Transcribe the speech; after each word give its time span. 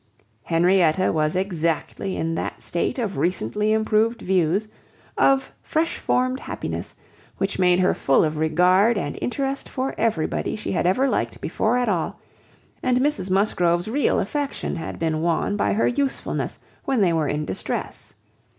Henrietta 0.45 1.11
was 1.13 1.35
exactly 1.35 2.17
in 2.17 2.33
that 2.33 2.63
state 2.63 2.97
of 2.97 3.19
recently 3.19 3.71
improved 3.71 4.19
views, 4.19 4.67
of 5.15 5.51
fresh 5.61 5.99
formed 5.99 6.39
happiness, 6.39 6.95
which 7.37 7.59
made 7.59 7.77
her 7.77 7.93
full 7.93 8.23
of 8.23 8.37
regard 8.39 8.97
and 8.97 9.15
interest 9.21 9.69
for 9.69 9.93
everybody 9.99 10.55
she 10.55 10.71
had 10.71 10.87
ever 10.87 11.07
liked 11.07 11.39
before 11.39 11.77
at 11.77 11.87
all; 11.87 12.19
and 12.81 12.97
Mrs 12.97 13.29
Musgrove's 13.29 13.87
real 13.87 14.19
affection 14.19 14.75
had 14.77 14.97
been 14.97 15.21
won 15.21 15.55
by 15.55 15.71
her 15.73 15.85
usefulness 15.87 16.57
when 16.83 17.01
they 17.01 17.13
were 17.13 17.27
in 17.27 17.45
distress. 17.45 18.15